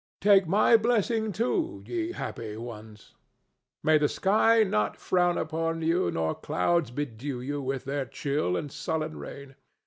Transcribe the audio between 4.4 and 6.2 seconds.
not frown upon you